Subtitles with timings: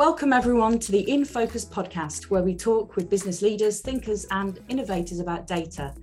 [0.00, 5.20] Welcome, everyone, to the inPhocas podcast, where we talk with business leaders, thinkers, and innovators
[5.20, 5.94] about data,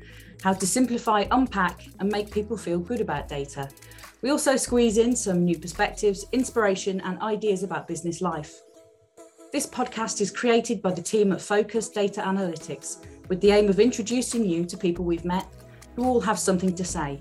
[0.44, 3.68] how to simplify, unpack, and make people feel good about data.
[4.22, 8.62] We also squeeze in some new perspectives, inspiration, and ideas about business life.
[9.52, 13.80] This podcast is created by the team at Phocas Data Analytics with the aim of
[13.80, 15.48] introducing you to people we've met
[15.96, 17.20] who all have something to say.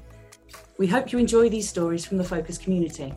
[0.76, 3.14] We hope you enjoy these stories from the Phocas community.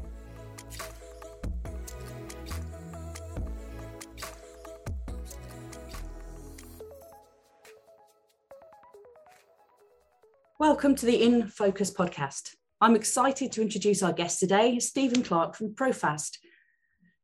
[10.69, 12.53] Welcome to the inPhocas podcast.
[12.79, 16.37] I'm excited to introduce our guest today, Stephen Clarke from Profast.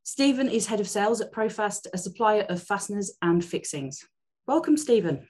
[0.01, 4.03] Stephen is head of sales at Profast, a supplier of fasteners and fixings.
[4.47, 5.27] Welcome, Stephen.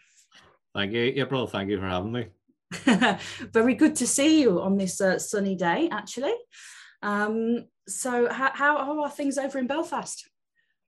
[0.73, 1.45] Thank you, April.
[1.45, 2.27] Thank you for having me.
[3.51, 6.35] Very good to see you on this uh, sunny day, actually.
[7.03, 10.25] Um, so, how, how are things over in Belfast?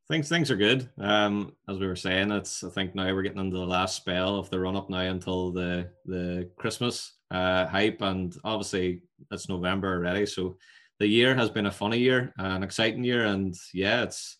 [0.09, 0.89] Things things are good.
[0.99, 4.37] Um, as we were saying, it's I think now we're getting into the last spell
[4.37, 9.93] of the run up now until the the Christmas uh, hype, and obviously it's November
[9.95, 10.25] already.
[10.25, 10.57] So
[10.99, 14.37] the year has been a funny year, an exciting year, and yeah, it's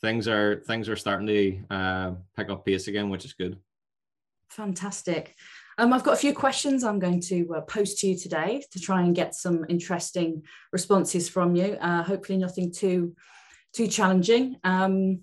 [0.00, 3.58] things are things are starting to uh, pick up pace again, which is good.
[4.48, 5.36] Fantastic.
[5.78, 8.80] Um, I've got a few questions I'm going to uh, post to you today to
[8.80, 11.78] try and get some interesting responses from you.
[11.80, 13.14] Uh, hopefully, nothing too
[13.72, 14.56] too challenging.
[14.64, 15.20] Um,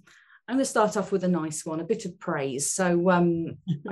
[0.50, 2.72] I'm going to start off with a nice one, a bit of praise.
[2.72, 3.58] So um,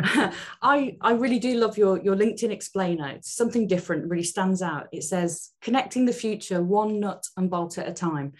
[0.61, 3.09] I I really do love your your LinkedIn explainer.
[3.09, 4.87] It's something different, really stands out.
[4.93, 8.33] It says connecting the future one nut and bolt at a time.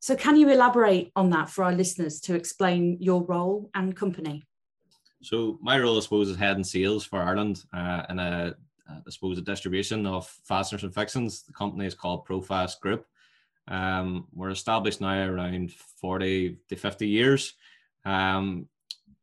[0.00, 4.46] So can you elaborate on that for our listeners to explain your role and company?
[5.22, 8.54] So my role, I suppose, is head and sales for Ireland uh, in a,
[8.88, 11.42] I suppose, a distribution of fasteners and fixings.
[11.42, 13.04] The company is called Profast Group.
[13.68, 17.54] Um, we're established now around 40 to 50 years.
[18.04, 18.68] Um,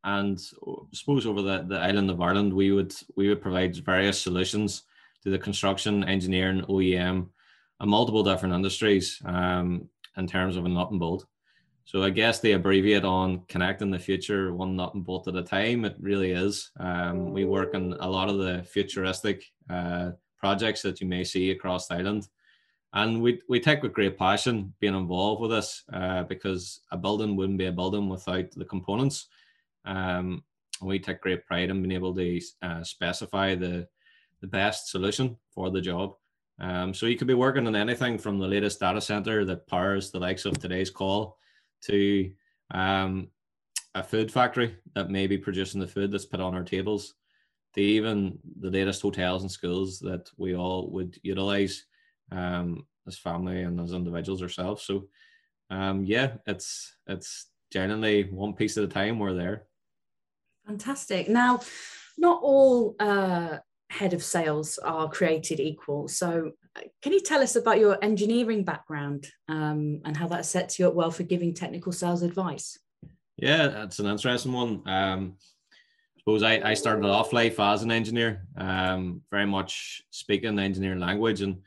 [0.04, 4.20] and I suppose over the, the island of Ireland, we would we would provide various
[4.20, 4.84] solutions
[5.24, 7.30] to the construction, engineering, OEM,
[7.80, 9.88] and multiple different industries um,
[10.18, 11.26] in terms of a nut and bolt.
[11.86, 15.44] So I guess they abbreviate on connecting the future one nut and bolt at a
[15.44, 15.86] time.
[15.86, 16.72] It really is.
[16.80, 21.52] Um, we work on a lot of the futuristic uh, projects that you may see
[21.52, 22.28] across the island
[22.94, 27.36] and we we take with great passion being involved with this uh, because a building
[27.36, 29.28] wouldn't be a building without the components.
[29.86, 30.44] Um,
[30.82, 33.88] we take great pride in being able to uh, specify the
[34.42, 36.16] the best solution for the job.
[36.60, 40.12] Um, so you could be working on anything from the latest data center that powers
[40.12, 41.38] the likes of today's call
[41.86, 42.32] to
[42.72, 43.30] um,
[43.96, 47.16] a food factory that may be producing the food that's put on our tables
[47.74, 51.86] to even the latest hotels and schools that we all would utilize
[52.32, 54.84] um, as family and as individuals ourselves.
[54.84, 55.08] So
[55.70, 59.20] um, yeah, it's it's generally one piece at a time.
[59.20, 59.66] We're there.
[60.68, 61.28] Fantastic.
[61.28, 61.60] Now,
[62.18, 63.58] not all uh,
[63.90, 66.08] head of sales are created equal.
[66.08, 66.52] So,
[67.02, 70.94] can you tell us about your engineering background um, and how that sets you up
[70.94, 72.78] well for giving technical sales advice?
[73.38, 74.88] Yeah, that's an interesting one.
[74.88, 75.36] Um,
[75.72, 80.64] I suppose I, I started off life as an engineer, um, very much speaking the
[80.64, 81.58] engineering language, and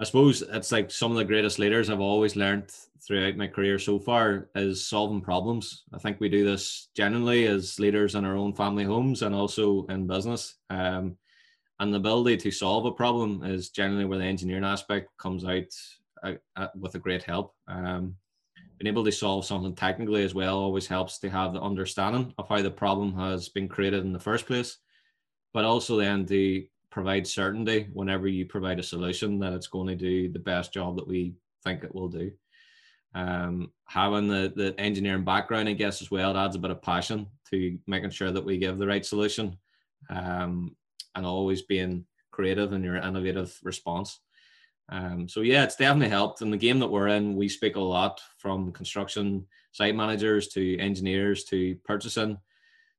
[0.00, 2.72] I suppose it's like some of the greatest leaders I've always learned
[3.06, 5.84] throughout my career so far is solving problems.
[5.92, 9.86] I think we do this generally as leaders in our own family homes and also
[9.86, 10.56] in business.
[10.70, 11.16] Um,
[11.78, 15.64] and the ability to solve a problem is generally where the engineering aspect comes out
[16.24, 17.54] uh, uh, with a great help.
[17.68, 18.16] Um,
[18.78, 22.48] being able to solve something technically as well always helps to have the understanding of
[22.48, 24.78] how the problem has been created in the first place,
[25.52, 29.96] but also then to provide certainty whenever you provide a solution that it's going to
[29.96, 31.34] do the best job that we
[31.64, 32.30] think it will do.
[33.16, 36.80] Um, having the, the engineering background, I guess, as well, it adds a bit of
[36.82, 39.58] passion to making sure that we give the right solution
[40.08, 40.76] um,
[41.16, 44.20] and always being creative in your innovative response.
[44.88, 46.42] Um, so yeah, it's definitely helped.
[46.42, 50.78] In the game that we're in, we speak a lot from construction site managers to
[50.78, 52.38] engineers to purchasing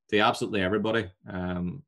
[0.10, 1.10] to absolutely everybody.
[1.32, 1.84] Um,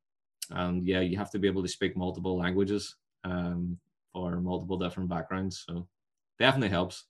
[0.52, 3.78] and yeah, you have to be able to speak multiple languages um,
[4.14, 5.64] for multiple different backgrounds.
[5.68, 5.88] So
[6.40, 7.06] definitely helps.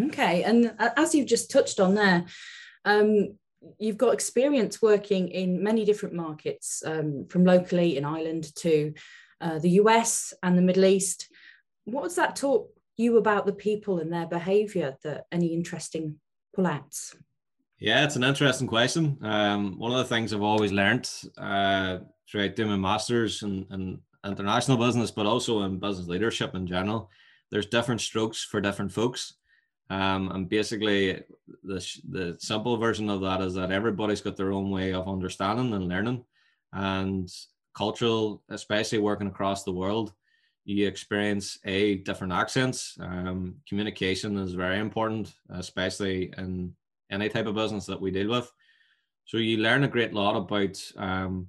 [0.00, 2.24] Okay, and as you've just touched on there,
[2.84, 3.36] um,
[3.78, 8.92] you've got experience working in many different markets, um, from locally in Ireland to
[9.40, 11.28] uh, the US and the Middle East.
[11.84, 14.96] What has that taught you about the people and their behaviour?
[15.04, 16.16] That any interesting
[16.56, 17.14] pullouts?
[17.78, 19.18] Yeah, it's an interesting question.
[19.22, 21.98] Um, one of the things I've always learned uh,
[22.34, 27.08] throughout doing my masters in, in international business, but also in business leadership in general,
[27.52, 29.34] there's different strokes for different folks.
[29.88, 31.22] Um, and basically,
[31.62, 35.72] the, the simple version of that is that everybody's got their own way of understanding
[35.74, 36.24] and learning.
[36.72, 37.30] And
[37.76, 40.12] cultural, especially working across the world,
[40.64, 42.96] you experience a different accents.
[42.98, 46.74] Um, communication is very important, especially in
[47.12, 48.50] any type of business that we deal with.
[49.24, 51.48] So you learn a great lot about um,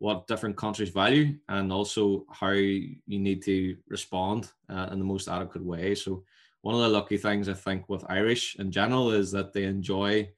[0.00, 5.28] what different countries value and also how you need to respond uh, in the most
[5.28, 5.94] adequate way.
[5.94, 6.24] So
[6.62, 10.30] one of the lucky things I think with Irish in general is that they enjoy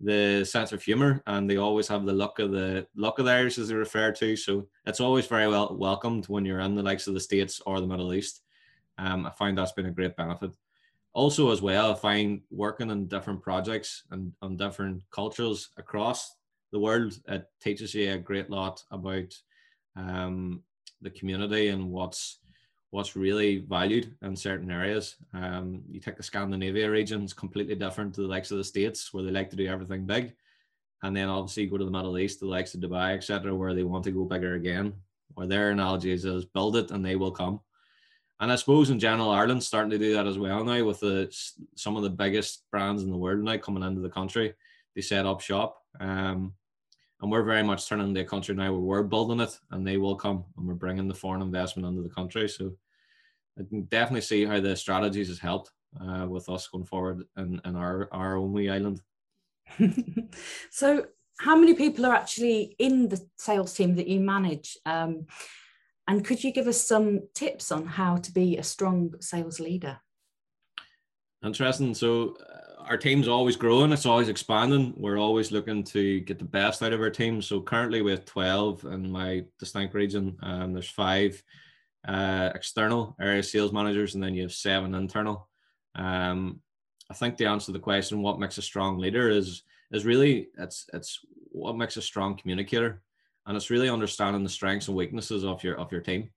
[0.00, 3.32] the sense of humor and they always have the luck of the luck of the
[3.32, 4.36] Irish as they refer to.
[4.36, 7.80] So it's always very well welcomed when you're in the likes of the States or
[7.80, 8.40] the Middle East.
[8.96, 10.52] Um, I find that's been a great benefit.
[11.12, 16.36] Also, as well, I find working in different projects and on different cultures across
[16.74, 19.32] the world, it teaches you a great lot about
[19.94, 20.60] um,
[21.00, 22.40] the community and what's
[22.90, 25.16] what's really valued in certain areas.
[25.32, 29.12] Um, you take the Scandinavia region, it's completely different to the likes of the States
[29.12, 30.32] where they like to do everything big.
[31.02, 33.82] And then obviously go to the Middle East, the likes of Dubai, etc., where they
[33.82, 34.94] want to go bigger again,
[35.34, 37.60] where their analogy is, is build it and they will come.
[38.40, 41.34] And I suppose in general, Ireland's starting to do that as well now with the
[41.76, 44.54] some of the biggest brands in the world now coming into the country.
[44.94, 45.82] They set up shop.
[45.98, 46.54] Um,
[47.24, 50.14] and we're very much turning the country now where we're building it and they will
[50.14, 52.46] come and we're bringing the foreign investment into the country.
[52.46, 52.72] So
[53.58, 57.62] I can definitely see how the strategies has helped uh, with us going forward in,
[57.64, 59.00] in our, our only island.
[60.70, 61.06] so,
[61.38, 64.76] how many people are actually in the sales team that you manage?
[64.84, 65.26] Um,
[66.06, 69.98] and could you give us some tips on how to be a strong sales leader?
[71.42, 71.94] Interesting.
[71.94, 74.94] So, uh, our team's always growing, it's always expanding.
[74.96, 77.40] We're always looking to get the best out of our team.
[77.40, 81.42] So, currently, we have 12 in my distinct region, um, there's five
[82.06, 85.48] uh, external area sales managers, and then you have seven internal.
[85.94, 86.60] Um,
[87.10, 90.48] I think the answer to the question, what makes a strong leader, is is really
[90.58, 91.20] it's it's
[91.50, 93.02] what makes a strong communicator,
[93.46, 96.30] and it's really understanding the strengths and weaknesses of your of your team.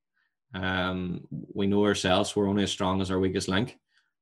[0.53, 3.77] Um, we know ourselves; we're only as strong as our weakest link,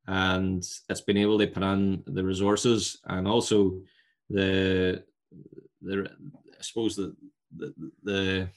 [0.07, 3.79] and it's been able to put in the resources and also
[4.29, 5.03] the
[5.81, 6.09] the
[6.57, 7.15] I suppose the
[7.55, 7.73] the
[8.03, 8.47] the,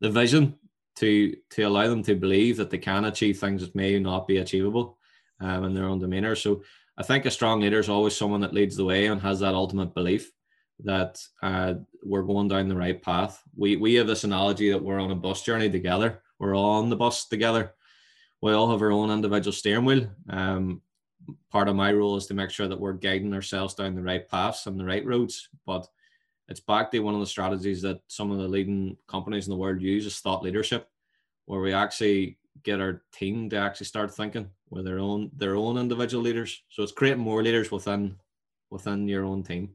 [0.00, 0.56] the vision
[0.96, 4.38] to to allow them to believe that they can achieve things that may not be
[4.38, 4.98] achievable
[5.40, 6.34] um, in their own demeanor.
[6.34, 6.62] So
[6.96, 9.54] I think a strong leader is always someone that leads the way and has that
[9.54, 10.30] ultimate belief
[10.82, 13.42] that uh, we're going down the right path.
[13.56, 16.22] We we have this analogy that we're on a bus journey together.
[16.38, 17.74] We're all on the bus together.
[18.44, 20.06] We all have our own individual steering wheel.
[20.28, 20.82] Um,
[21.50, 24.28] part of my role is to make sure that we're guiding ourselves down the right
[24.28, 25.48] paths and the right roads.
[25.64, 25.88] But
[26.48, 29.56] it's back to one of the strategies that some of the leading companies in the
[29.56, 30.90] world use is thought leadership,
[31.46, 35.78] where we actually get our team to actually start thinking with their own their own
[35.78, 36.64] individual leaders.
[36.68, 38.14] So it's creating more leaders within
[38.68, 39.70] within your own team.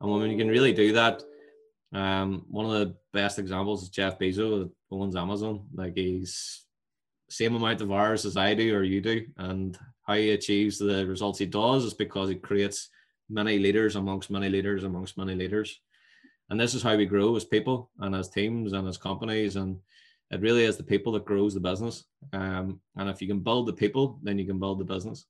[0.00, 1.24] And when you can really do that,
[1.92, 5.66] um, one of the best examples is Jeff Bezos owns Amazon.
[5.74, 6.66] Like he's
[7.32, 11.06] same amount of hours as I do or you do, and how he achieves the
[11.06, 12.90] results he does is because he creates
[13.30, 15.80] many leaders amongst many leaders amongst many leaders.
[16.50, 19.78] And this is how we grow as people and as teams and as companies and
[20.30, 22.04] it really is the people that grows the business.
[22.32, 25.24] Um, and if you can build the people then you can build the business.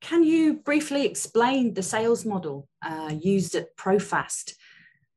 [0.00, 4.54] Can you briefly explain the sales model uh, used at profast?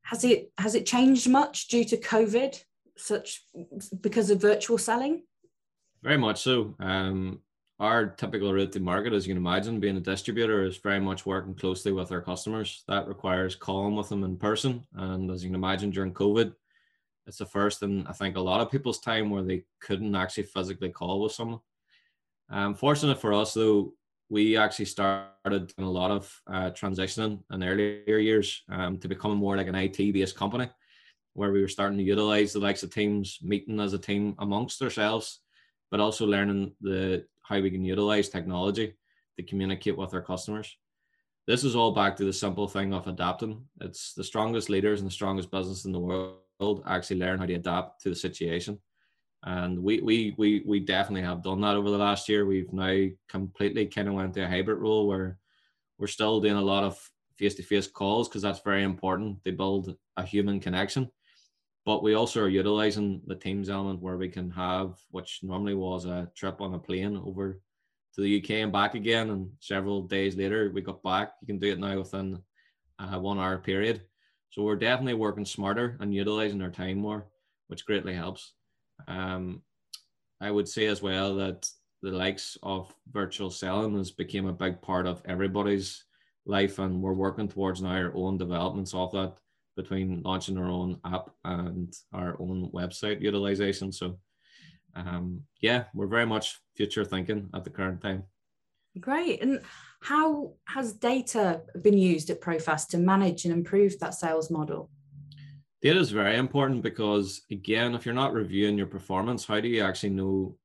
[0.02, 2.60] Has it has it changed much due to covid
[2.96, 3.42] such
[4.00, 5.22] because of virtual selling
[6.02, 7.40] very much so um,
[7.78, 11.26] our typical route to market, as you can imagine, being a distributor, is very much
[11.26, 12.84] working closely with our customers.
[12.88, 14.86] That requires calling with them in person.
[14.94, 16.54] And as you can imagine, during COVID,
[17.26, 20.44] it's the first in I think a lot of people's time where they couldn't actually
[20.44, 21.60] physically call with someone.
[22.48, 23.92] Um, fortunate for us though,
[24.28, 29.38] we actually started doing a lot of uh, transitioning in earlier years um, to becoming
[29.38, 30.68] more like an IT based company,
[31.34, 34.80] where we were starting to utilize the likes of teams meeting as a team amongst
[34.82, 35.40] ourselves,
[35.90, 38.94] but also learning the how we can utilize technology
[39.36, 40.76] to communicate with our customers.
[41.46, 43.64] This is all back to the simple thing of adapting.
[43.80, 47.54] It's the strongest leaders and the strongest business in the world actually learn how to
[47.54, 48.80] adapt to the situation.
[49.44, 52.46] And we we we we definitely have done that over the last year.
[52.46, 55.38] We've now completely kind of went to a hybrid role where
[55.98, 56.98] we're still doing a lot of
[57.38, 59.38] face-to-face calls because that's very important.
[59.44, 61.10] They build a human connection
[61.86, 66.04] but we also are utilizing the teams element where we can have, which normally was
[66.04, 67.60] a trip on a plane over
[68.16, 69.30] to the UK and back again.
[69.30, 71.34] And several days later, we got back.
[71.40, 72.42] You can do it now within
[72.98, 74.02] a one hour period.
[74.50, 77.28] So we're definitely working smarter and utilizing our time more,
[77.68, 78.52] which greatly helps.
[79.06, 79.62] Um,
[80.40, 81.70] I would say as well that
[82.02, 86.02] the likes of virtual selling has become a big part of everybody's
[86.46, 89.36] life, and we're working towards now our own developments of that
[89.76, 93.92] between launching our own app and our own website utilization.
[93.92, 94.18] So,
[94.94, 98.24] um, yeah, we're very much future thinking at the current time.
[98.98, 99.42] Great.
[99.42, 99.60] And
[100.00, 104.90] how has data been used at Profast to manage and improve that sales model?
[105.82, 109.82] Data is very important because, again, if you're not reviewing your performance, how do you
[109.82, 110.56] actually know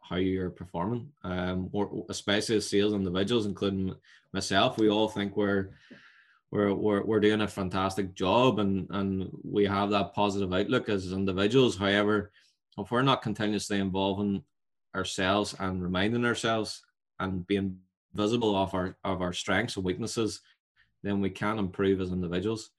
[0.00, 1.12] how you're performing?
[1.22, 3.94] Um, or especially as sales individuals, including
[4.32, 5.70] myself, we all think we're
[6.50, 11.12] we're, we're, we're doing a fantastic job and, and we have that positive outlook as
[11.12, 11.76] individuals.
[11.76, 12.32] However,
[12.78, 14.42] if we're not continuously involving
[14.94, 16.82] ourselves and reminding ourselves
[17.18, 17.78] and being
[18.14, 20.40] visible of our of our strengths and weaknesses,
[21.02, 22.70] then we can improve as individuals.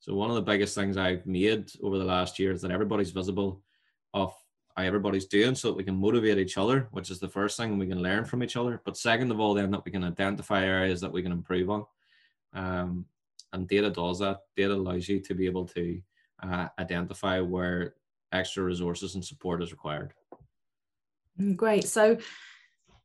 [0.00, 3.10] So one of the biggest things I've made over the last year is that everybody's
[3.10, 3.62] visible
[4.12, 4.34] of
[4.76, 7.78] how everybody's doing so that we can motivate each other, which is the first thing
[7.78, 8.80] we can learn from each other.
[8.84, 11.86] But second of all, then that we can identify areas that we can improve on.
[12.52, 13.06] Um,
[13.54, 14.40] and data does that.
[14.56, 16.00] Data allows you to be able to
[16.42, 17.94] uh, identify where
[18.32, 20.12] extra resources and support is required.
[21.40, 21.84] Mm, great.
[21.84, 22.18] So,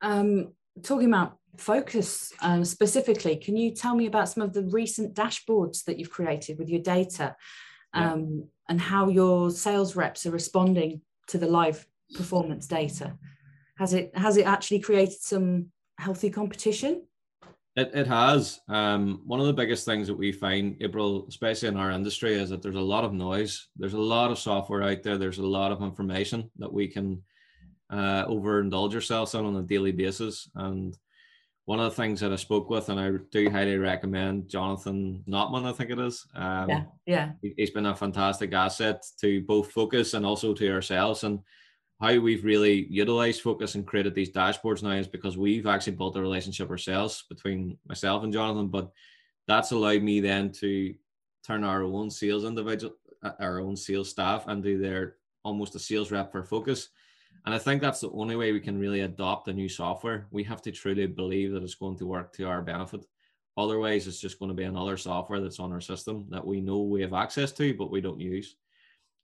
[0.01, 5.15] um, talking about Phocas um, specifically, can you tell me about some of the recent
[5.15, 7.35] dashboards that you've created with your data
[7.93, 8.45] um, yeah.
[8.69, 13.17] and how your sales reps are responding to the live performance data?
[13.77, 17.03] Has it has it actually created some healthy competition?
[17.79, 18.59] It, it has.
[18.67, 22.49] Um, one of the biggest things that we find, April, especially in our industry, is
[22.49, 23.67] that there's a lot of noise.
[23.77, 25.17] There's a lot of software out there.
[25.17, 27.23] There's a lot of information that we can
[27.89, 30.49] uh, overindulge ourselves on on a daily basis.
[30.55, 30.97] And
[31.65, 35.65] one of the things that I spoke with, and I do highly recommend Jonathan Notman,
[35.65, 36.25] I think it is.
[36.35, 37.31] Um, yeah, yeah.
[37.57, 41.23] He's been a fantastic asset to both Phocas and also to ourselves.
[41.23, 41.39] And
[41.99, 46.15] how we've really utilized Phocas and created these dashboards now is because we've actually built
[46.15, 48.69] a relationship ourselves between myself and Jonathan.
[48.69, 48.91] But
[49.47, 50.95] that's allowed me then to
[51.45, 55.79] turn our own sales individual, uh, our own sales staff, and do their almost a
[55.79, 56.87] sales rep for Phocas.
[57.45, 60.27] And I think that's the only way we can really adopt a new software.
[60.31, 63.05] We have to truly believe that it's going to work to our benefit.
[63.57, 66.79] Otherwise, it's just going to be another software that's on our system that we know
[66.79, 68.55] we have access to, but we don't use.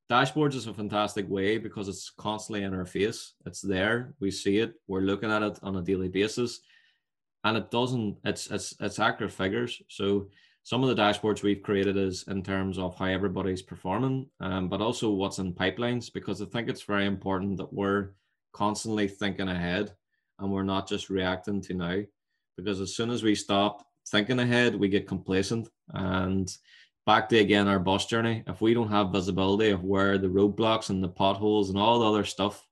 [0.09, 3.33] Dashboards is a fantastic way because it's constantly in our face.
[3.45, 4.13] It's there.
[4.19, 4.73] We see it.
[4.87, 6.59] We're looking at it on a daily basis.
[7.43, 9.81] And it doesn't, it's it's it's accurate figures.
[9.89, 10.29] So
[10.63, 14.81] some of the dashboards we've created is in terms of how everybody's performing, um, but
[14.81, 18.13] also what's in pipelines, because I think it's very important that we're
[18.51, 19.93] constantly thinking ahead
[20.39, 22.01] and we're not just reacting to now.
[22.57, 26.51] Because as soon as we stop thinking ahead, we get complacent and
[27.05, 28.43] back to again our bus journey.
[28.47, 32.09] If we don't have visibility of where the roadblocks and the potholes and all the
[32.09, 32.65] other stuff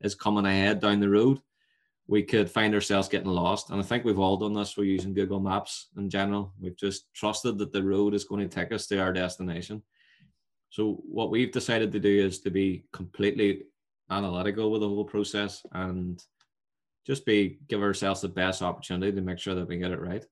[0.00, 1.40] is coming ahead down the road,
[2.06, 3.70] we could find ourselves getting lost.
[3.70, 4.76] And I think we've all done this.
[4.76, 6.52] We're using Google Maps in general.
[6.60, 9.82] We've just trusted that the road is going to take us to our destination.
[10.70, 13.64] So what we've decided to do is to be completely
[14.10, 16.22] analytical with the whole process and
[17.06, 20.24] just be give ourselves the best opportunity to make sure that we get it right.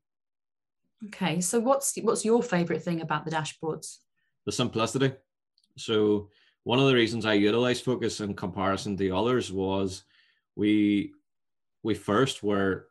[1.05, 3.99] Okay, so what's what's your favorite thing about the dashboards?
[4.47, 5.13] The simplicity.
[5.77, 6.31] So
[6.65, 10.05] one of the reasons I utilize Phocas in comparison to others was
[10.55, 11.13] we
[11.83, 12.89] we first were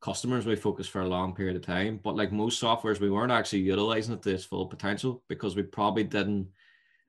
[0.00, 3.32] customers we focused for a long period of time, but like most softwares, we weren't
[3.32, 6.48] actually utilizing it to its full potential because we probably didn't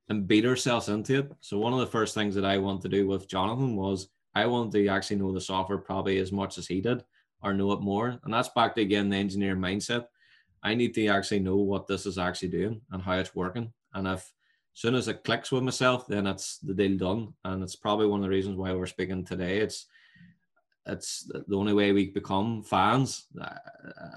[0.10, 1.32] and beat ourselves into it.
[1.42, 4.46] So one of the first things that I wanted to do with Jonathan was I
[4.46, 7.04] wanted to actually know the software probably as much as he did
[7.42, 8.20] or know it more.
[8.24, 10.08] And that's back to again the engineer mindset.
[10.64, 13.72] I need to actually know what this is actually doing and how it's working.
[13.94, 17.34] And if as soon as it clicks with myself, then it's the deal done.
[17.46, 19.60] And it's probably one of the reasons why we're speaking today.
[19.60, 19.86] It's
[20.86, 23.50] it's the only way we become fans uh,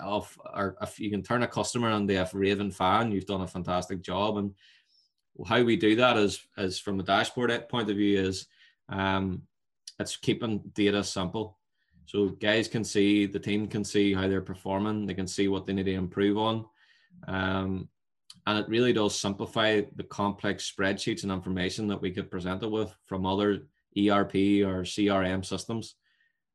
[0.01, 3.49] of or if you can turn a customer into a raving fan, you've done a
[3.49, 4.37] fantastic job.
[4.37, 4.55] And
[5.47, 8.47] how we do that is is from a dashboard point of view is
[8.89, 9.43] um,
[9.99, 11.59] it's keeping data simple
[12.11, 15.07] so guys can see, the team can see how they're performing.
[15.07, 16.65] They can see what they need to improve on.
[17.29, 17.89] Um,
[18.49, 22.93] and it really does simplify the complex spreadsheets and information that we get presented with
[23.07, 24.35] from other ERP
[24.67, 25.95] or CRM systems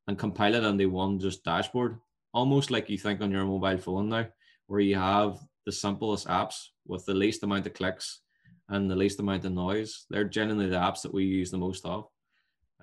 [0.09, 1.99] and compile it into one just dashboard,
[2.33, 4.27] almost like you think on your mobile phone now,
[4.67, 8.19] where you have the simplest apps with the least amount of clicks
[8.67, 10.05] and the least amount of noise.
[10.09, 12.09] They're generally the apps that we use the most of.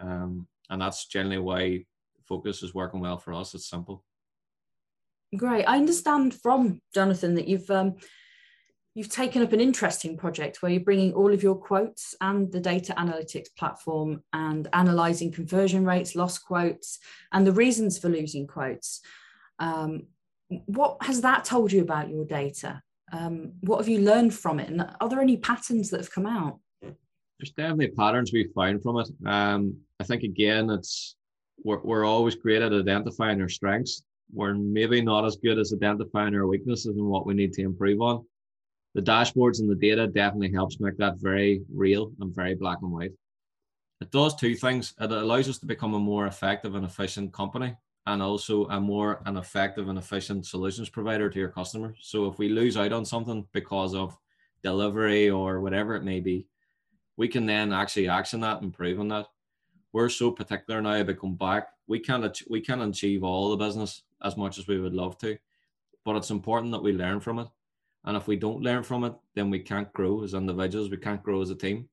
[0.01, 1.85] Um, and that's generally why
[2.33, 3.55] Phocas is working well for us.
[3.55, 4.05] It's simple.
[5.37, 5.65] Great.
[5.65, 7.97] I understand from Jonathan that you've um,
[8.95, 12.61] you've taken up an interesting project where you're bringing all of your quotes and the
[12.61, 16.99] data analytics platform and analyzing conversion rates, lost quotes,
[17.33, 19.01] and the reasons for losing quotes.
[19.59, 20.09] Um,
[20.67, 22.83] what has that told you about your data?
[23.11, 24.69] Um, what have you learned from it?
[24.69, 26.59] And are there any patterns that have come out?
[26.83, 29.09] There's definitely patterns we find from it.
[29.27, 31.17] Um, I think again, it's
[31.65, 34.03] we're, we're always great at identifying our strengths.
[34.33, 38.01] We're maybe not as good as identifying our weaknesses and what we need to improve
[38.01, 38.25] on
[38.95, 42.93] the dashboards and the data definitely helps make that very real and very black and
[42.93, 43.13] white.
[44.01, 44.95] It does two things.
[45.01, 47.75] It allows us to become a more effective and efficient company
[48.07, 51.99] and also a more an effective and efficient solutions provider to your customers.
[52.03, 54.17] So if we lose out on something because of
[54.63, 56.47] delivery or whatever it may be,
[57.17, 59.27] we can then actually action that, improve on that.
[59.93, 61.69] We're so particular now about come back.
[61.87, 65.37] We can't we can't achieve all the business as much as we would love to,
[66.05, 67.49] but it's important that we learn from it
[68.05, 70.91] and if we don't learn from it, then we can't grow as individuals.
[70.91, 71.89] We can't grow as a team.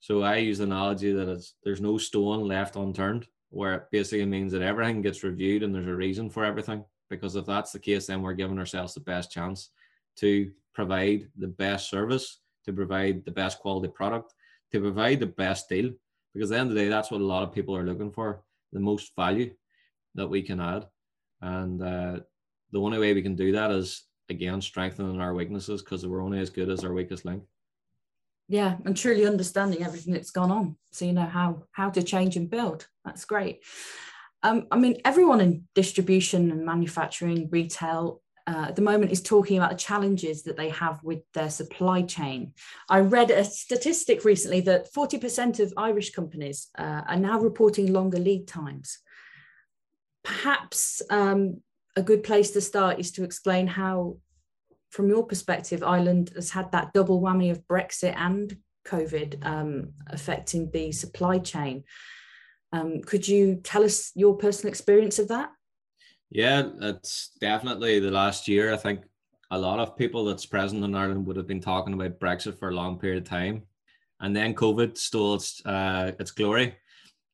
[0.00, 4.26] So I use the analogy that it's, there's no stone left unturned, where it basically
[4.26, 6.84] means that everything gets reviewed and there's a reason for everything.
[7.10, 9.70] Because if that's the case, then we're giving ourselves the best chance
[10.16, 14.34] to provide the best service, to provide the best quality product,
[14.72, 15.90] to provide the best deal.
[16.34, 18.10] Because at the end of the day, that's what a lot of people are looking
[18.10, 19.54] for the most value
[20.16, 20.86] that we can add.
[21.40, 22.20] And uh,
[22.72, 26.40] the only way we can do that is again strengthening our weaknesses because we're only
[26.40, 27.44] as good as our weakest link.
[28.48, 30.76] Yeah and truly understanding everything that's gone on.
[30.92, 32.86] So you know how how to change and build.
[33.04, 33.62] That's great.
[34.42, 39.56] Um, i mean everyone in distribution and manufacturing retail uh, at the moment is talking
[39.56, 42.52] about the challenges that they have with their supply chain.
[42.88, 48.18] I read a statistic recently that 40% of Irish companies uh, are now reporting longer
[48.18, 48.98] lead times.
[50.22, 51.62] Perhaps um,
[51.96, 54.18] a good place to start is to explain how,
[54.90, 60.70] from your perspective, Ireland has had that double whammy of Brexit and COVID um, affecting
[60.70, 61.84] the supply chain.
[62.72, 65.50] Um, could you tell us your personal experience of that?
[66.34, 68.74] Yeah, it's definitely the last year.
[68.74, 69.02] I think
[69.52, 72.70] a lot of people that's present in Ireland would have been talking about Brexit for
[72.70, 73.62] a long period of time.
[74.18, 76.74] And then COVID stole its, uh, its glory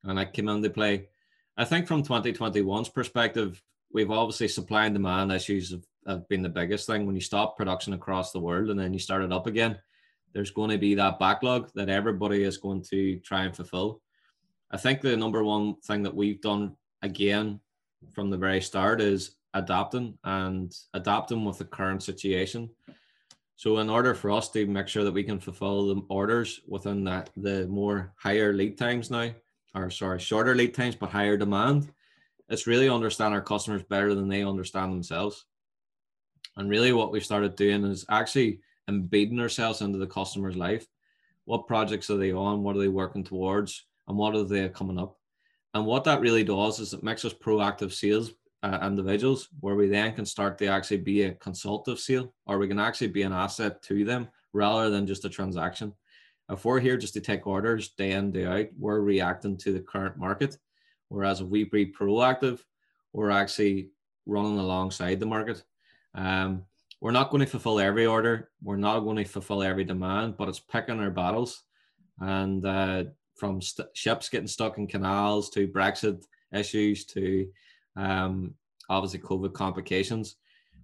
[0.05, 1.09] and it came into play.
[1.57, 6.51] I think from 2021's perspective, we've obviously supply and demand issues have, have been the
[6.51, 7.07] biggest thing.
[7.07, 9.79] When you stop production across the world and then you start it up again,
[10.35, 14.03] there's going to be that backlog that everybody is going to try and fulfill.
[14.71, 17.61] I think the number one thing that we've done again
[18.13, 22.71] from the very start is adapting and adapting with the current situation.
[23.57, 27.05] So in order for us to make sure that we can fulfill the orders within
[27.05, 29.31] that the more higher lead times now,
[29.75, 31.93] or sorry, shorter lead times but higher demand,
[32.49, 35.45] it's really understand our customers better than they understand themselves.
[36.57, 40.87] And really, what we've started doing is actually embedding ourselves into the customer's life.
[41.45, 42.63] What projects are they on?
[42.63, 43.85] What are they working towards?
[44.09, 45.20] And what are they coming up?
[45.75, 49.89] And what that really does is it makes us proactive sales uh, individuals where we
[49.89, 53.33] then can start to actually be a consultative sale or we can actually be an
[53.33, 55.93] asset to them rather than just a transaction.
[56.51, 59.81] If we're here just to take orders day in, day out, we're reacting to the
[59.81, 60.59] current market
[61.11, 62.61] Whereas if we be proactive,
[63.13, 63.91] we're actually
[64.27, 65.63] running alongside the market.
[66.15, 66.65] Um,
[67.01, 68.51] we're not going to fulfill every order.
[68.63, 71.63] We're not going to fulfill every demand, but it's picking our battles.
[72.21, 73.05] And uh,
[73.41, 76.23] from st- ships getting stuck in canals to Brexit
[76.53, 77.49] issues to
[77.97, 78.55] um,
[78.89, 80.37] obviously COVID complications,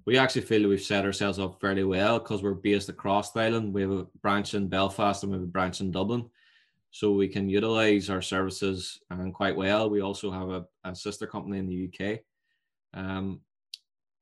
[0.07, 3.75] we actually feel we've set ourselves up fairly well because we're based across the island.
[3.75, 6.31] We have a branch in Belfast and we have a branch in Dublin
[6.90, 9.90] so we can utilize our services um, quite well.
[9.90, 12.21] We also have a, a sister company in the UK.
[12.95, 13.40] Um,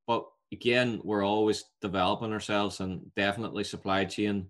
[0.06, 4.48] but again, we're always developing ourselves and definitely supply chain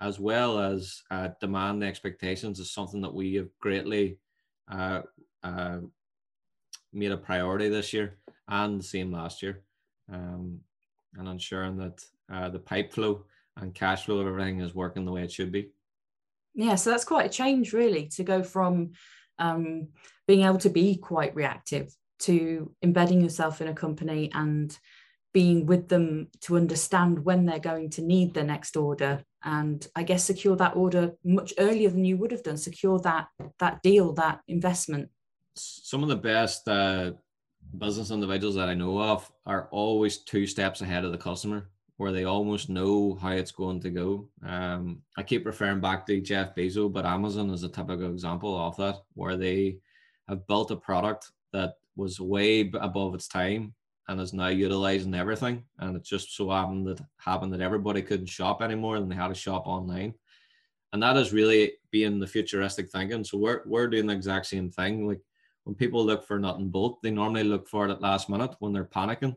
[0.00, 4.18] as well as uh, demand expectations is something that we have greatly
[4.70, 5.02] uh,
[5.42, 5.78] uh,
[6.92, 9.62] made a priority this year and the same last year.
[10.12, 10.60] Um,
[11.16, 13.24] and ensuring that uh, the pipe flow
[13.56, 15.70] and cash flow of everything is working the way it should be
[16.54, 18.92] yeah so that's quite a change really to go from
[19.38, 19.88] um,
[20.26, 24.78] being able to be quite reactive to embedding yourself in a company and
[25.34, 30.02] being with them to understand when they're going to need the next order and i
[30.02, 34.12] guess secure that order much earlier than you would have done secure that that deal
[34.12, 35.10] that investment
[35.56, 37.12] some of the best uh,
[37.76, 42.12] business individuals that i know of are always two steps ahead of the customer where
[42.12, 44.28] they almost know how it's going to go.
[44.44, 48.76] Um, I keep referring back to Jeff Bezos, but Amazon is a typical example of
[48.78, 49.78] that, where they
[50.28, 53.74] have built a product that was way above its time,
[54.08, 55.64] and is now utilizing everything.
[55.78, 59.28] And it just so happened that happened that everybody couldn't shop anymore and they had
[59.28, 60.14] to shop online.
[60.92, 63.24] And that is really being the futuristic thinking.
[63.24, 65.08] So we're we're doing the exact same thing.
[65.08, 65.20] Like
[65.64, 68.54] when people look for nut and bolt, they normally look for it at last minute
[68.60, 69.34] when they're panicking.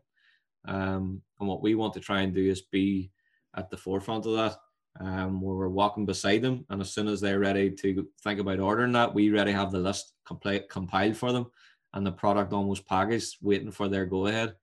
[0.67, 3.12] Um, and what we want to try and do is be
[3.56, 4.58] at the forefront of that,
[4.99, 6.65] um, where we're walking beside them.
[6.69, 9.80] And as soon as they're ready to think about ordering that, we already have the
[9.80, 11.47] list complete, compiled for them
[11.93, 14.56] and the product almost packaged, waiting for their go ahead.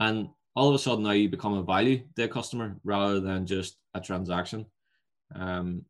[0.00, 3.46] And all of a sudden now you become a value to a customer rather than
[3.46, 4.66] just a transaction.
[5.34, 5.84] Um,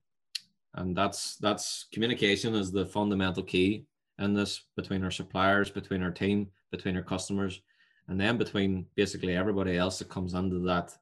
[0.74, 3.86] and that's that's communication is the fundamental key
[4.18, 7.60] in this between our suppliers, between our team, between our customers,
[8.08, 10.92] and then between basically everybody else that comes under that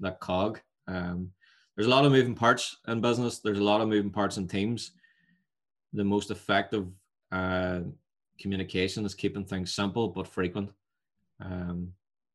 [0.00, 0.60] that cog.
[0.88, 1.30] Um,
[1.76, 3.38] there's a lot of moving parts in business.
[3.38, 4.92] There's a lot of moving parts in teams.
[5.92, 6.86] The most effective
[7.30, 7.80] uh,
[8.38, 10.70] communication is keeping things simple but frequent.
[11.40, 11.92] Um,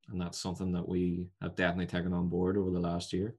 [0.10, 3.36] and that's something that we have definitely taken on board over the last year.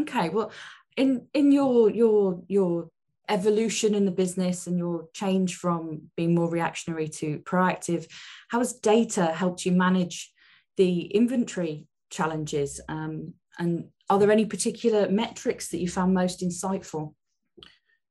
[0.00, 0.50] Okay, well,
[0.96, 2.88] in in your your your
[3.28, 8.06] evolution in the business and your change from being more reactionary to proactive,
[8.48, 10.32] how has data helped you manage
[10.76, 12.80] the inventory challenges?
[12.88, 17.14] Um, and are there any particular metrics that you found most insightful?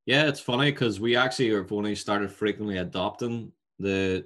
[0.05, 4.25] Yeah, it's funny because we actually have only started frequently adopting the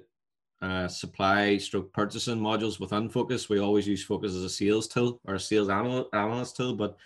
[0.62, 3.48] uh, supply stroke purchasing modules within Phocas.
[3.48, 6.74] We always use Phocas as a sales tool or a sales anal- analyst tool.
[6.74, 6.96] But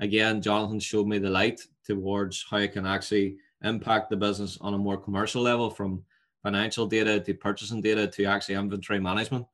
[0.00, 4.74] again, Jonathan showed me the light towards how it can actually impact the business on
[4.74, 6.04] a more commercial level from
[6.42, 9.46] financial data to purchasing data to actually inventory management.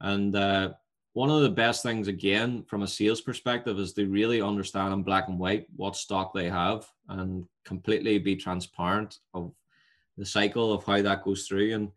[0.00, 0.72] And uh,
[1.16, 5.02] one of the best things again from a sales perspective is to really understand in
[5.02, 9.50] black and white what stock they have and completely be transparent of
[10.18, 11.72] the cycle of how that goes through.
[11.72, 11.90] And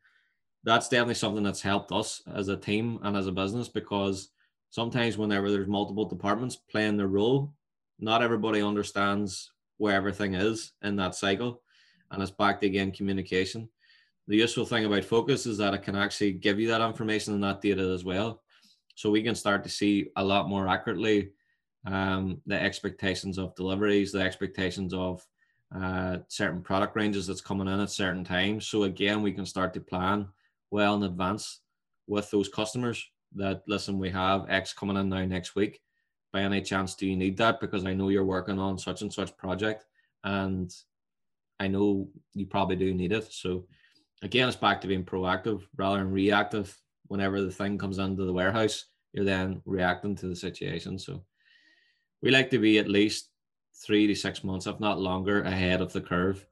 [0.63, 4.29] that's definitely something that's helped us as a team and as a business because
[4.69, 7.51] sometimes whenever there's multiple departments playing their role
[7.99, 11.61] not everybody understands where everything is in that cycle.
[12.11, 13.67] And it's back to again communication.
[14.29, 17.43] The useful thing about Phocas is that it can actually give you that information and
[17.43, 18.43] that data as well
[18.99, 21.29] so we can start to see a lot more accurately
[21.85, 25.25] um, the expectations of deliveries, the expectations of
[25.73, 28.67] uh, certain product ranges that's coming in at certain times.
[28.67, 30.27] So again, we can start to plan
[30.69, 31.61] well in advance
[32.07, 35.79] with those customers that listen, we have X coming in now next week.
[36.33, 37.61] By any chance, do you need that?
[37.61, 39.85] Because I know you're working on such and such project,
[40.25, 40.75] and
[41.57, 43.31] I know you probably do need it.
[43.31, 43.65] So
[44.23, 46.77] again, it's back to being proactive rather than reactive
[47.09, 50.97] whenever the thing comes into the warehouse, you're then reacting to the situation.
[50.97, 51.23] So
[52.21, 53.29] we like to be at least
[53.85, 56.45] three to six months, if not longer, ahead of the curve.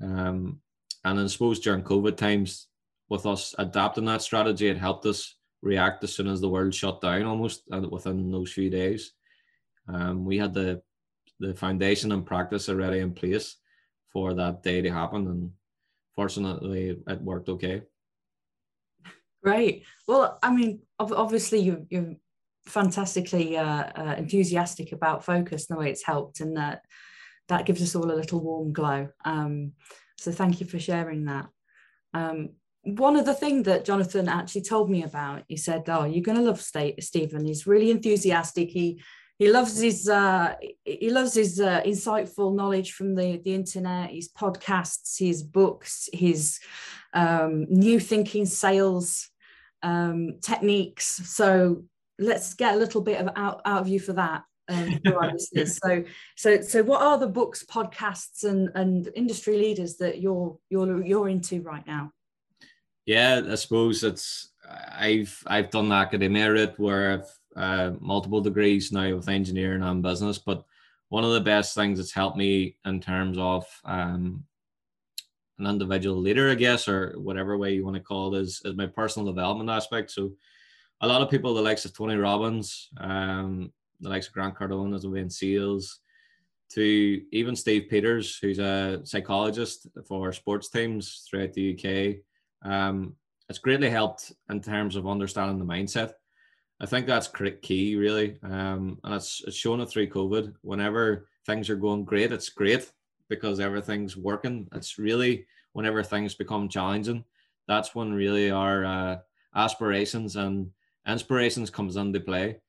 [0.00, 0.60] Um,
[1.04, 2.68] and I suppose during COVID times,
[3.08, 7.00] with us adapting that strategy, it helped us react as soon as the world shut
[7.00, 9.12] down almost uh, within those few days.
[9.88, 10.82] Um, we had the
[11.40, 13.56] the foundation and practice already in place
[14.12, 15.50] for that day to happen, and
[16.14, 17.82] fortunately, it worked okay.
[19.42, 19.84] Great.
[20.06, 22.14] Well, I mean, obviously you, you're
[22.66, 26.82] fantastically uh, uh, enthusiastic about Phocas and the way it's helped, and that
[27.48, 29.08] that gives us all a little warm glow.
[29.24, 29.72] Um,
[30.16, 31.48] so thank you for sharing that.
[32.14, 32.50] Um,
[32.84, 36.38] one of the things that Jonathan actually told me about, he said, "Oh, you're going
[36.38, 37.44] to love Stephen.
[37.44, 38.70] He's really enthusiastic.
[38.70, 39.02] He
[39.38, 44.28] he loves his uh, he loves his uh, insightful knowledge from the the internet, his
[44.30, 46.60] podcasts, his books, his
[47.12, 49.31] um, new thinking sales
[49.82, 51.06] um, techniques.
[51.06, 51.84] So
[52.18, 54.44] let's get a little bit of out, out of you for that.
[54.68, 55.00] Um,
[55.66, 56.04] so,
[56.36, 61.28] so, so, what are the books, podcasts, and and industry leaders that you're you're you're
[61.28, 62.12] into right now?
[63.04, 68.92] Yeah, I suppose it's I've I've done the academia route where I've uh, multiple degrees
[68.92, 70.64] now with engineering and business, but
[71.08, 74.44] one of the best things that's helped me in terms of um,
[75.58, 78.74] an individual leader, I guess, or whatever way you want to call it, is, is
[78.74, 80.10] my personal development aspect.
[80.10, 80.32] So
[81.00, 84.94] a lot of people, the likes of Tony Robbins, um, the likes of Grant Cardone
[84.94, 86.00] as a in sales,
[86.74, 92.70] to even Steve Peters, who's a psychologist for sports teams throughout the UK.
[92.70, 93.14] Um,
[93.48, 96.12] it's greatly helped in terms of understanding the mindset.
[96.80, 100.54] I think that's key, really, um, and it's, it's shown it through COVID.
[100.62, 102.90] Whenever things are going great, it's great
[103.32, 104.68] because everything's working.
[104.72, 107.24] It's really whenever things become challenging,
[107.66, 109.16] that's when really our uh,
[109.54, 110.70] aspirations and
[111.08, 112.60] inspirations comes into play.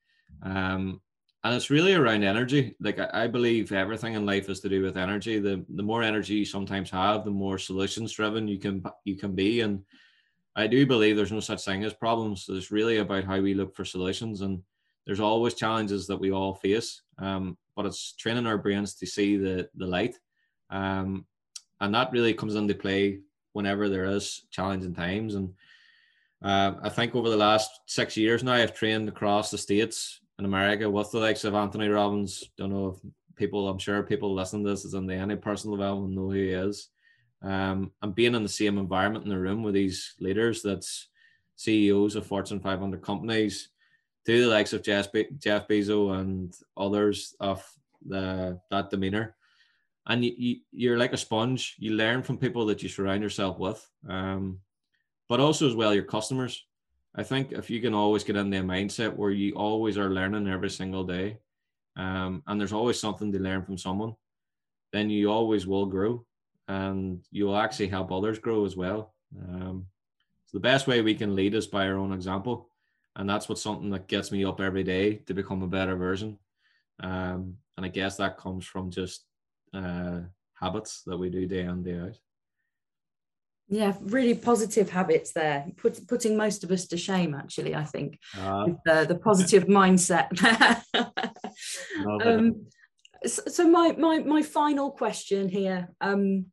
[0.42, 1.02] Um,
[1.44, 2.74] and it's really around energy.
[2.80, 5.38] Like I, I, believe everything in life is to do with energy.
[5.38, 9.34] The the more energy you sometimes have, the more solutions driven you can you can
[9.34, 9.60] be.
[9.60, 9.84] And
[10.56, 12.46] I do believe there's no such thing as problems.
[12.48, 14.62] It's really about how we look for solutions, and
[15.04, 17.02] there's always challenges that we all face.
[17.18, 20.16] Um, but it's training our brains to see the the light,
[20.70, 21.26] um,
[21.80, 23.20] and that really comes into play
[23.52, 25.34] whenever there is challenging times.
[25.34, 25.54] And
[26.42, 30.44] uh, I think over the last six years now, I've trained across the states in
[30.44, 32.50] America with the likes of Anthony Robbins.
[32.56, 35.76] Don't know if people, I'm sure people listening to this is in the any personal
[35.76, 36.88] development know who he is.
[37.42, 41.08] Um, and being in the same environment in the room with these leaders that's
[41.56, 43.68] CEOs of Fortune 500 companies,
[44.26, 47.62] to the likes of Jeff, Be- Jeff Bezos and others of
[48.06, 49.36] the, that demeanor.
[50.06, 51.76] And you, you, are like a sponge.
[51.78, 54.60] You learn from people that you surround yourself with, um,
[55.28, 56.66] but also as well your customers.
[57.14, 60.48] I think if you can always get in their mindset where you always are learning
[60.48, 61.38] every single day,
[61.96, 64.14] um, and there's always something to learn from someone,
[64.92, 66.26] then you always will grow,
[66.68, 69.14] and you'll actually help others grow as well.
[69.38, 69.86] Um,
[70.46, 72.68] so the best way we can lead is by our own example
[73.16, 76.38] and that's what something that gets me up every day to become a better version
[77.00, 79.24] um, and i guess that comes from just
[79.74, 80.20] uh,
[80.54, 82.18] habits that we do day in day out.
[83.68, 85.66] Yeah really positive habits there.
[85.76, 89.64] Put, putting most of us to shame actually i think uh, with the, the positive
[89.80, 90.28] mindset.
[92.22, 92.66] Um,
[93.24, 96.46] so, so my, my my final question here um,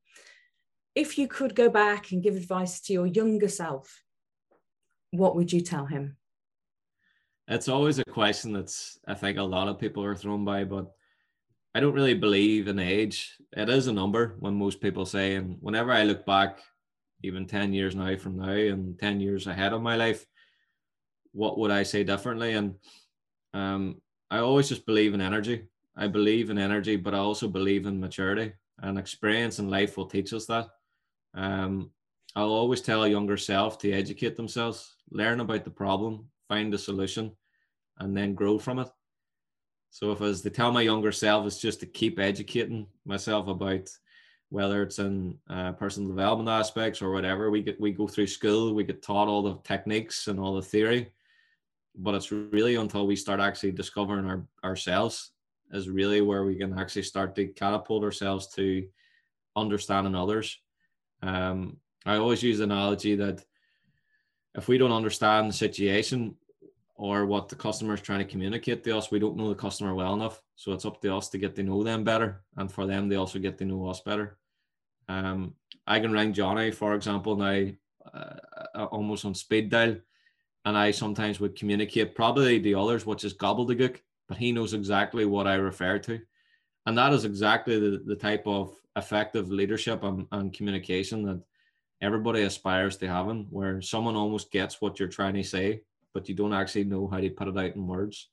[0.95, 4.01] if you could go back and give advice to your younger self
[5.11, 6.17] what would you tell him?
[7.47, 10.91] It's always a question that's I think a lot of people are thrown by, but
[11.73, 13.37] I don't really believe in age.
[13.53, 16.59] It is a number when most people say, and whenever I look back,
[17.23, 20.25] even 10 years now from now and 10 years ahead of my life,
[21.31, 22.53] what would I say differently?
[22.53, 22.75] And
[23.53, 25.63] um, I always just believe in energy.
[25.95, 30.07] I believe in energy, but I also believe in maturity and experience in life will
[30.07, 30.67] teach us that.
[31.33, 31.91] Um,
[32.35, 36.77] I'll always tell a younger self to educate themselves, learn about the problem, find a
[36.77, 37.31] solution,
[37.99, 38.89] and then grow from it.
[39.91, 43.49] So if I was to tell my younger self, it's just to keep educating myself
[43.49, 43.89] about
[44.49, 47.51] whether it's in uh, personal development aspects or whatever.
[47.51, 50.61] We get we go through school, we get taught all the techniques and all the
[50.61, 51.11] theory,
[51.93, 55.31] but it's really until we start actually discovering our ourselves
[55.73, 58.87] is really where we can actually start to catapult ourselves to
[59.57, 60.57] understanding others.
[61.21, 63.43] Um, I always use the analogy that
[64.55, 66.35] if we don't understand the situation
[67.01, 69.95] or what the customer is trying to communicate to us, we don't know the customer
[69.95, 70.39] well enough.
[70.55, 73.15] So it's up to us to get to know them better, and for them, they
[73.15, 74.37] also get to know us better.
[75.09, 75.55] Um,
[75.87, 77.71] I can ring Johnny, for example, now
[78.13, 78.35] uh,
[78.75, 79.95] uh almost on speed dial,
[80.63, 85.25] and I sometimes would communicate probably the others, which is gobbledygook, but he knows exactly
[85.25, 86.21] what I refer to.
[86.85, 91.41] And that is exactly the, the type of effective leadership and, and communication that
[91.99, 95.81] everybody aspires to having, where someone almost gets what you're trying to say,
[96.13, 98.29] but you don't actually know how to put it out in words.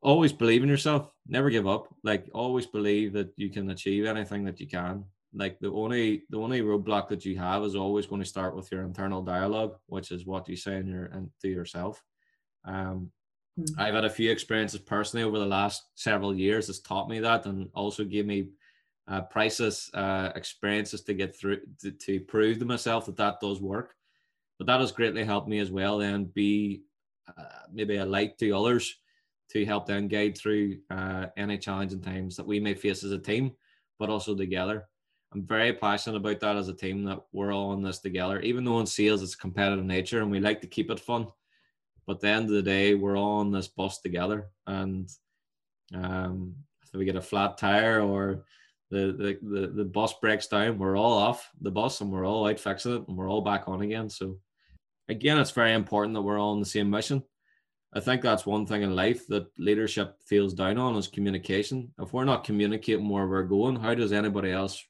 [0.00, 1.12] Always believe in yourself.
[1.28, 1.88] Never give up.
[2.02, 5.04] Like always believe that you can achieve anything that you can.
[5.34, 8.70] Like the only the only roadblock that you have is always going to start with
[8.70, 12.02] your internal dialogue, which is what you say in your and to yourself.
[12.64, 13.10] Um,
[13.58, 13.80] mm-hmm.
[13.80, 17.46] I've had a few experiences personally over the last several years that's taught me that,
[17.46, 18.48] and also gave me
[19.08, 23.60] uh, priceless uh, experiences to get through to, to, prove to myself that that does
[23.60, 23.94] work.
[24.58, 25.98] But that has greatly helped me as well.
[25.98, 26.82] Then be
[27.28, 28.96] uh, maybe a light to others
[29.50, 33.18] to help them guide through uh, any challenging times that we may face as a
[33.18, 33.52] team,
[33.98, 34.88] but also together.
[35.32, 38.40] I'm very passionate about that as a team that we're all in this together.
[38.40, 41.26] Even though in sales it's competitive nature and we like to keep it fun,
[42.06, 44.48] but at the end of the day we're all on this bus together.
[44.66, 45.08] And
[45.94, 48.44] um, if we get a flat tire or
[48.90, 52.46] the, the, the, the bus breaks down, we're all off the bus and we're all
[52.46, 54.10] out fixing it and we're all back on again.
[54.10, 54.38] So
[55.12, 57.22] again, it's very important that we're all on the same mission.
[57.92, 61.92] I think that's one thing in life that leadership feels down on is communication.
[61.98, 64.82] If we're not communicating where we're going, how does anybody else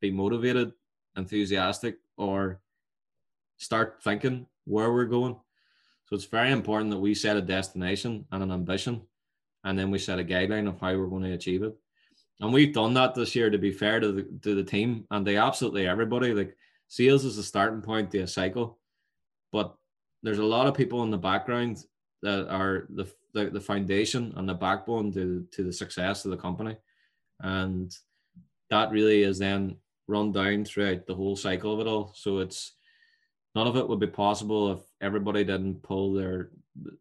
[0.00, 0.72] be motivated,
[1.16, 2.60] enthusiastic, or
[3.58, 5.36] start thinking where we're going?
[6.06, 9.02] So it's very important that we set a destination and an ambition,
[9.64, 11.76] and then we set a guideline of how we're going to achieve it
[12.40, 13.50] and we've done that this year.
[13.50, 16.56] To be fair to the to the team, and they absolutely everybody like
[16.88, 18.78] sales is the starting point to a cycle,
[19.52, 19.74] but
[20.22, 21.84] there's a lot of people in the background
[22.22, 26.36] that are the the, the foundation and the backbone to to the success of the
[26.36, 26.76] company,
[27.40, 27.94] and
[28.70, 29.76] that really is then
[30.08, 32.12] run down throughout the whole cycle of it all.
[32.14, 32.72] So it's
[33.54, 36.50] none of it would be possible if everybody didn't pull their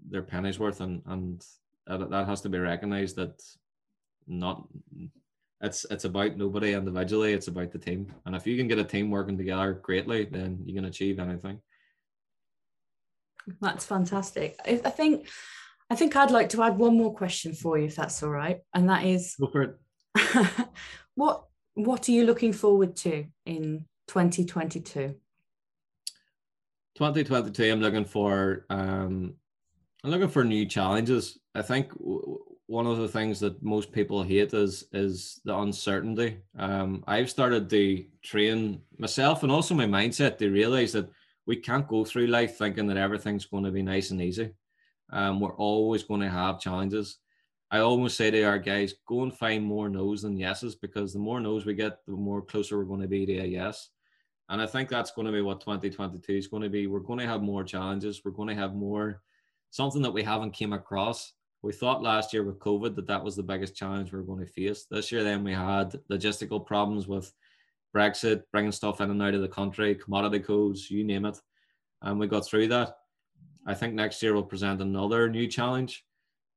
[0.10, 1.44] their pennies worth, and and
[1.88, 3.42] that, that has to be recognized that
[4.28, 4.68] not
[5.62, 8.14] it's it's about nobody individually it's about the team.
[8.26, 11.60] And if you can get a team working together greatly then you can achieve anything
[13.62, 14.58] That's fantastic.
[14.66, 15.28] I think
[15.90, 18.60] I think I'd like to add one more question for you, if that's all right.
[18.74, 19.76] And that is Go for it.
[21.16, 25.16] what what are you looking forward to in 2022?
[26.96, 29.34] 2022, I'm looking for um,
[30.04, 31.40] I'm looking for new challenges.
[31.56, 36.38] I think w- one of the things that most people hate is is the uncertainty.
[36.58, 41.10] Um, I've started to train myself and also my mindset to realize that
[41.50, 44.52] we can't go through life thinking that everything's going to be nice and easy.
[45.12, 47.18] Um, we're always going to have challenges.
[47.72, 51.18] I always say to our guys, go and find more no's than yeses because the
[51.18, 53.90] more no's we get, the more closer we're going to be to a yes.
[54.50, 56.86] And I think that's going to be what 2022 is going to be.
[56.86, 58.22] We're going to have more challenges.
[58.24, 59.24] We're going to have more
[59.72, 61.34] something that we haven't came across.
[61.64, 64.46] We thought last year with COVID that that was the biggest challenge we are going
[64.46, 64.86] to face.
[64.86, 67.34] This year, then we had logistical problems with
[67.96, 71.38] Brexit, bringing stuff in and out of the country, commodity codes, you name it.
[72.02, 72.96] And we got through that.
[73.66, 76.06] I think next year will present another new challenge,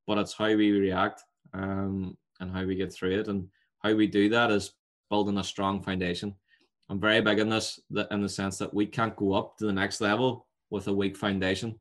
[0.06, 3.28] but it's how we react um, and how we get through it.
[3.28, 3.48] And
[3.80, 4.72] how we do that is
[5.10, 6.34] building a strong foundation.
[6.88, 9.72] I'm very big in this in the sense that we can't go up to the
[9.72, 11.78] next level with a weak foundation.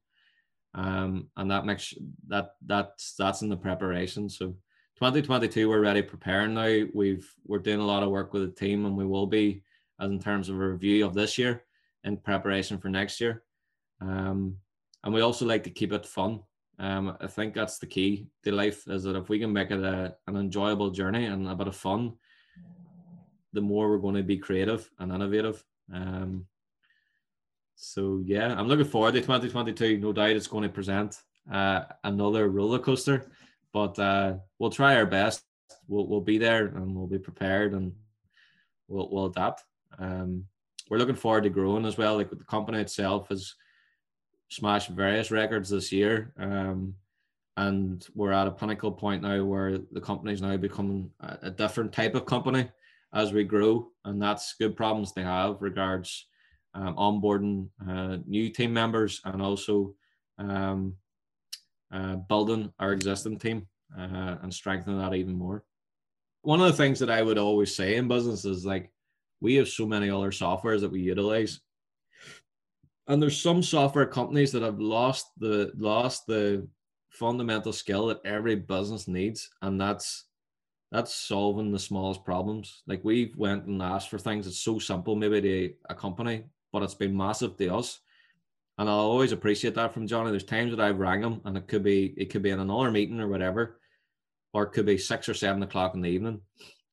[0.74, 1.94] Um, and that makes
[2.28, 4.30] that that's that's in the preparation.
[4.30, 4.56] So
[5.02, 6.86] 2022 we're ready preparing now.
[6.94, 9.64] We've we're doing a lot of work with the team and we will be
[10.00, 11.64] as in terms of a review of this year
[12.04, 13.42] in preparation for next year.
[14.00, 14.58] Um,
[15.04, 16.42] and we also like to keep it fun.
[16.78, 19.84] Um, I think that's the key to life is that if we can make it
[19.84, 22.14] a, an enjoyable journey and a bit of fun,
[23.54, 25.66] the more we're going to be creative and innovative.
[25.92, 26.46] Um,
[27.74, 29.98] so yeah, I'm looking forward to 2022.
[29.98, 31.20] No doubt it's going to present
[31.52, 33.32] uh, another roller coaster,
[33.74, 35.44] but uh, we'll try our best.
[35.88, 37.94] We'll, we'll be there and we'll be prepared and
[38.88, 39.64] we'll, we'll adapt.
[40.00, 40.46] Um,
[40.90, 42.16] we're looking forward to growing as well.
[42.16, 43.54] Like the company itself has
[44.50, 46.34] smashed various records this year.
[46.38, 46.96] Um,
[47.58, 51.52] and we're at a pinnacle point now where the company is now becoming a, a,
[51.52, 52.70] different type of company
[53.14, 56.28] as we grow, and that's good problems to have regards
[56.74, 59.94] um, onboarding uh, new team members and also
[60.38, 60.96] um,
[61.91, 65.63] uh, building our existing team uh, and strengthening that even more.
[66.43, 68.91] One of the things that I would always say in business is like
[69.41, 71.60] we have so many other softwares that we utilize.
[73.08, 76.67] And there's some software companies that have lost the lost the
[77.10, 80.25] fundamental skill that every business needs and that's
[80.91, 82.84] that's solving the smallest problems.
[82.88, 86.84] Like we went and asked for things that's so simple maybe to a company but
[86.84, 87.99] it's been massive to us
[88.82, 91.67] and i'll always appreciate that from johnny there's times that i've rang him and it
[91.67, 93.80] could be it could be in another meeting or whatever
[94.54, 96.41] or it could be six or seven o'clock in the evening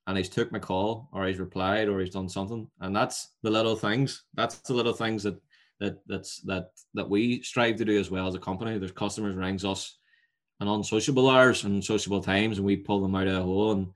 [0.06, 3.50] and he's took my call or he's replied or he's done something and that's the
[3.50, 5.40] little things that's the little things that
[5.80, 8.78] that that's that that we strive to do as well as a company.
[8.78, 9.96] There's customers rings us
[10.60, 13.72] and unsociable hours and sociable times, and we pull them out of the hole.
[13.72, 13.88] And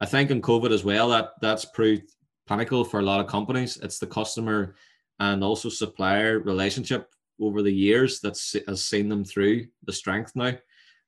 [0.00, 2.10] I think in COVID as well, that that's proved
[2.46, 3.78] pinnacle for a lot of companies.
[3.82, 4.74] It's the customer
[5.18, 7.08] and also supplier relationship
[7.42, 10.54] over the years that has seen them through the strength now.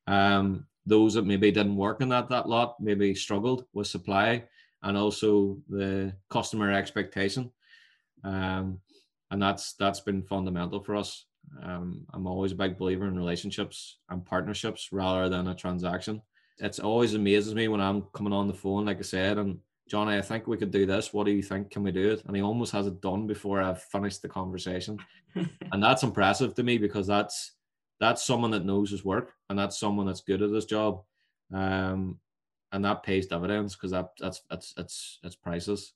[0.07, 4.45] Um, those that maybe didn't work in that that lot maybe struggled with supply
[4.83, 7.51] and also the customer expectation.
[8.23, 8.81] Um,
[9.31, 11.25] and that's that's been fundamental for us.
[11.63, 16.23] Um, I'm always a big believer in relationships and partnerships rather than a transaction.
[16.59, 20.17] It's always amazes me when I'm coming on the phone, like I said, and Johnny,
[20.17, 21.13] I think we could do this.
[21.13, 21.71] What do you think?
[21.71, 22.23] Can we do it?
[22.27, 24.99] And he almost has it done before I've finished the conversation,
[25.35, 27.53] and that's impressive to me because that's
[28.01, 31.03] that's someone that knows his work and that's someone that's good at his job,
[31.53, 32.19] um,
[32.73, 35.93] and that pays dividends because that that's that's it's it's priceless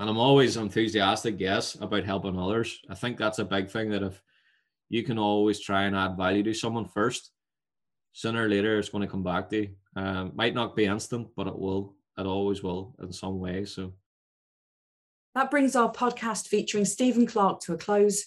[0.00, 2.80] and I'm always enthusiastic, yes, about helping others.
[2.88, 4.22] I think that's a big thing that if
[4.88, 7.32] you can always try and add value to someone first,
[8.12, 9.68] sooner or later it's going to come back to you.
[9.96, 11.94] Um, might not be instant, but it will.
[12.20, 13.64] It always will in some way.
[13.64, 13.94] So
[15.34, 18.26] that brings our podcast featuring Stephen Clarke to a close.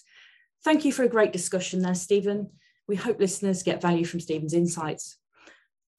[0.64, 2.50] Thank you for a great discussion there, Stephen.
[2.88, 5.16] We hope listeners get value from Stephen's insights.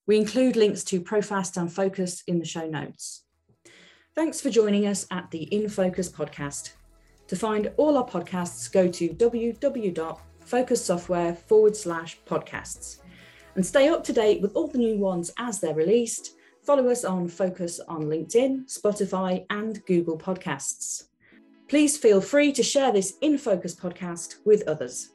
[0.07, 3.23] We include links to Profast and Phocas in the show notes.
[4.13, 6.73] Thanks for joining us at the inPhocas podcast.
[7.27, 12.99] To find all our podcasts, go to www.phocassoftware forward slash podcasts.
[13.55, 16.34] And stay up to date with all the new ones as they're released.
[16.65, 21.09] Follow us on Phocas on LinkedIn, Spotify, and Google Podcasts.
[21.67, 25.11] Please feel free to share this inPhocas podcast with others.